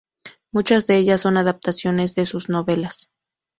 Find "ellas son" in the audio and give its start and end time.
0.97-1.37